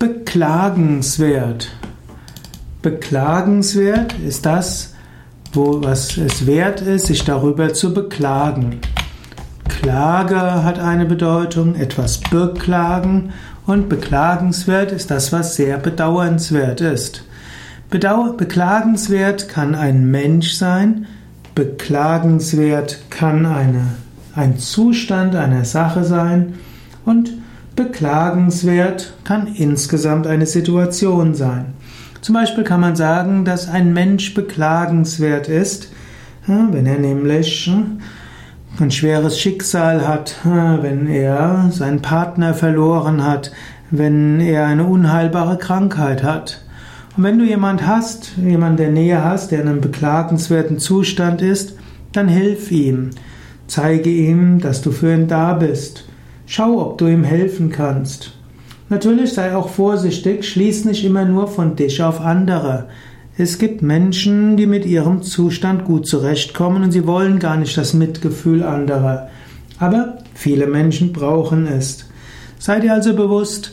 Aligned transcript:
Beklagenswert. 0.00 1.72
Beklagenswert 2.80 4.14
ist 4.26 4.46
das, 4.46 4.94
wo, 5.52 5.82
was 5.82 6.16
es 6.16 6.46
wert 6.46 6.80
ist, 6.80 7.08
sich 7.08 7.22
darüber 7.22 7.74
zu 7.74 7.92
beklagen. 7.92 8.80
Klage 9.68 10.64
hat 10.64 10.78
eine 10.78 11.04
Bedeutung, 11.04 11.74
etwas 11.74 12.18
beklagen 12.18 13.34
und 13.66 13.90
beklagenswert 13.90 14.90
ist 14.90 15.10
das, 15.10 15.34
was 15.34 15.56
sehr 15.56 15.76
bedauernswert 15.76 16.80
ist. 16.80 17.24
Bedauer, 17.90 18.38
beklagenswert 18.38 19.50
kann 19.50 19.74
ein 19.74 20.10
Mensch 20.10 20.54
sein, 20.54 21.08
beklagenswert 21.54 23.00
kann 23.10 23.44
eine, 23.44 23.88
ein 24.34 24.56
Zustand 24.58 25.36
einer 25.36 25.66
Sache 25.66 26.04
sein 26.04 26.54
und 27.04 27.32
beklagenswert 27.80 29.14
kann 29.24 29.46
insgesamt 29.54 30.26
eine 30.26 30.44
Situation 30.44 31.34
sein. 31.34 31.72
Zum 32.20 32.34
Beispiel 32.34 32.62
kann 32.62 32.80
man 32.80 32.94
sagen, 32.94 33.46
dass 33.46 33.70
ein 33.70 33.94
Mensch 33.94 34.34
beklagenswert 34.34 35.48
ist, 35.48 35.90
wenn 36.46 36.84
er 36.84 36.98
nämlich 36.98 37.70
ein 38.78 38.90
schweres 38.90 39.40
Schicksal 39.40 40.06
hat, 40.06 40.36
wenn 40.44 41.06
er 41.06 41.70
seinen 41.70 42.02
Partner 42.02 42.52
verloren 42.52 43.24
hat, 43.24 43.50
wenn 43.90 44.40
er 44.40 44.66
eine 44.66 44.84
unheilbare 44.84 45.56
Krankheit 45.56 46.22
hat. 46.22 46.62
Und 47.16 47.24
wenn 47.24 47.38
du 47.38 47.46
jemand 47.46 47.86
hast, 47.86 48.32
jemand 48.36 48.78
der 48.78 48.90
Nähe 48.90 49.24
hast, 49.24 49.52
der 49.52 49.62
in 49.62 49.68
einem 49.68 49.80
beklagenswerten 49.80 50.78
Zustand 50.78 51.40
ist, 51.40 51.76
dann 52.12 52.28
hilf 52.28 52.70
ihm. 52.70 53.10
Zeige 53.66 54.10
ihm, 54.10 54.60
dass 54.60 54.82
du 54.82 54.92
für 54.92 55.14
ihn 55.14 55.28
da 55.28 55.54
bist. 55.54 56.09
Schau, 56.52 56.80
ob 56.80 56.98
du 56.98 57.06
ihm 57.06 57.22
helfen 57.22 57.70
kannst. 57.70 58.32
Natürlich 58.88 59.34
sei 59.34 59.54
auch 59.54 59.68
vorsichtig, 59.68 60.44
schließ 60.48 60.84
nicht 60.84 61.04
immer 61.04 61.24
nur 61.24 61.46
von 61.46 61.76
dich 61.76 62.02
auf 62.02 62.20
andere. 62.20 62.88
Es 63.38 63.58
gibt 63.58 63.82
Menschen, 63.82 64.56
die 64.56 64.66
mit 64.66 64.84
ihrem 64.84 65.22
Zustand 65.22 65.84
gut 65.84 66.08
zurechtkommen 66.08 66.82
und 66.82 66.90
sie 66.90 67.06
wollen 67.06 67.38
gar 67.38 67.56
nicht 67.56 67.78
das 67.78 67.94
Mitgefühl 67.94 68.64
anderer. 68.64 69.28
Aber 69.78 70.18
viele 70.34 70.66
Menschen 70.66 71.12
brauchen 71.12 71.68
es. 71.68 72.08
Sei 72.58 72.80
dir 72.80 72.94
also 72.94 73.14
bewusst, 73.14 73.70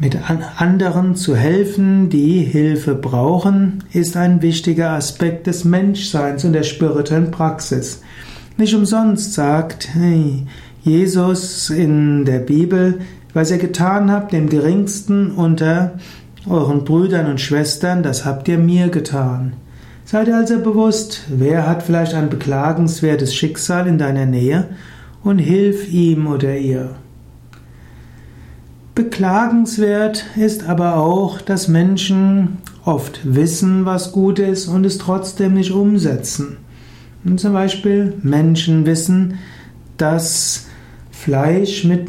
mit 0.00 0.18
anderen 0.56 1.14
zu 1.14 1.36
helfen, 1.36 2.08
die 2.10 2.40
Hilfe 2.40 2.96
brauchen, 2.96 3.84
ist 3.92 4.16
ein 4.16 4.42
wichtiger 4.42 4.90
Aspekt 4.90 5.46
des 5.46 5.64
Menschseins 5.64 6.44
und 6.44 6.54
der 6.54 6.64
spirituellen 6.64 7.30
Praxis. 7.30 8.02
Nicht 8.56 8.74
umsonst 8.74 9.32
sagt 9.32 9.88
Jesus 10.82 11.70
in 11.70 12.24
der 12.24 12.40
Bibel, 12.40 13.00
was 13.34 13.50
ihr 13.50 13.58
getan 13.58 14.10
habt, 14.10 14.32
dem 14.32 14.48
geringsten 14.48 15.30
unter 15.30 15.92
euren 16.48 16.84
Brüdern 16.84 17.30
und 17.30 17.40
Schwestern, 17.40 18.02
das 18.02 18.24
habt 18.24 18.48
ihr 18.48 18.58
mir 18.58 18.88
getan. 18.88 19.54
Seid 20.04 20.28
also 20.28 20.58
bewusst, 20.58 21.22
wer 21.28 21.66
hat 21.66 21.82
vielleicht 21.82 22.14
ein 22.14 22.28
beklagenswertes 22.28 23.34
Schicksal 23.34 23.86
in 23.86 23.96
deiner 23.98 24.26
Nähe 24.26 24.68
und 25.22 25.38
hilf 25.38 25.90
ihm 25.90 26.26
oder 26.26 26.56
ihr. 26.56 26.96
Beklagenswert 28.94 30.26
ist 30.36 30.68
aber 30.68 30.96
auch, 30.96 31.40
dass 31.40 31.68
Menschen 31.68 32.58
oft 32.84 33.20
wissen, 33.22 33.86
was 33.86 34.12
gut 34.12 34.38
ist 34.38 34.68
und 34.68 34.84
es 34.84 34.98
trotzdem 34.98 35.54
nicht 35.54 35.70
umsetzen. 35.70 36.58
Und 37.24 37.40
zum 37.40 37.52
Beispiel 37.52 38.14
Menschen 38.22 38.86
wissen, 38.86 39.38
dass 39.96 40.66
Fleisch 41.10 41.84
mit 41.84 42.08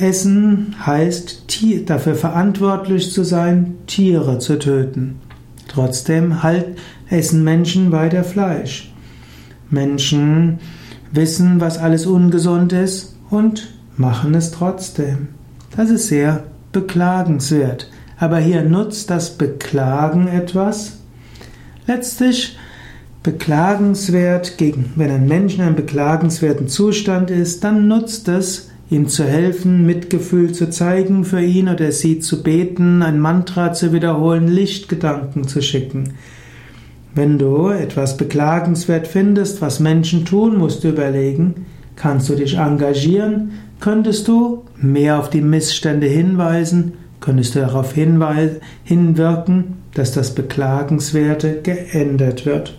Essen 0.00 0.74
heißt, 0.84 1.46
dafür 1.86 2.14
verantwortlich 2.14 3.12
zu 3.12 3.22
sein, 3.22 3.76
Tiere 3.86 4.38
zu 4.38 4.58
töten. 4.58 5.20
Trotzdem 5.68 6.42
halt 6.42 6.78
essen 7.08 7.44
Menschen 7.44 7.92
weiter 7.92 8.24
Fleisch. 8.24 8.92
Menschen 9.70 10.58
wissen, 11.12 11.60
was 11.60 11.78
alles 11.78 12.06
ungesund 12.06 12.72
ist 12.72 13.16
und 13.30 13.68
machen 13.96 14.34
es 14.34 14.50
trotzdem. 14.50 15.28
Das 15.76 15.90
ist 15.90 16.08
sehr 16.08 16.44
beklagenswert. 16.72 17.90
Aber 18.18 18.38
hier 18.38 18.62
nutzt 18.62 19.10
das 19.10 19.38
Beklagen 19.38 20.26
etwas. 20.26 20.98
Letztlich 21.86 22.58
beklagenswert, 23.28 24.54
wenn 24.96 25.10
ein 25.10 25.28
Mensch 25.28 25.56
in 25.56 25.60
einem 25.60 25.76
beklagenswerten 25.76 26.66
Zustand 26.66 27.30
ist, 27.30 27.62
dann 27.62 27.86
nutzt 27.86 28.26
es, 28.26 28.70
ihm 28.88 29.06
zu 29.06 29.22
helfen, 29.22 29.84
Mitgefühl 29.84 30.52
zu 30.52 30.70
zeigen 30.70 31.26
für 31.26 31.42
ihn 31.42 31.68
oder 31.68 31.92
sie 31.92 32.20
zu 32.20 32.42
beten, 32.42 33.02
ein 33.02 33.20
Mantra 33.20 33.74
zu 33.74 33.92
wiederholen, 33.92 34.48
Lichtgedanken 34.48 35.46
zu 35.46 35.60
schicken. 35.60 36.14
Wenn 37.14 37.38
du 37.38 37.68
etwas 37.68 38.16
beklagenswert 38.16 39.06
findest, 39.06 39.60
was 39.60 39.78
Menschen 39.78 40.24
tun, 40.24 40.56
musst 40.56 40.82
du 40.82 40.88
überlegen, 40.88 41.66
kannst 41.96 42.30
du 42.30 42.34
dich 42.34 42.56
engagieren, 42.56 43.50
könntest 43.78 44.26
du 44.26 44.64
mehr 44.78 45.18
auf 45.18 45.28
die 45.28 45.42
Missstände 45.42 46.06
hinweisen, 46.06 46.94
könntest 47.20 47.56
du 47.56 47.60
darauf 47.60 47.92
hinwirken, 47.92 49.64
dass 49.92 50.12
das 50.12 50.34
Beklagenswerte 50.34 51.60
geändert 51.62 52.46
wird. 52.46 52.78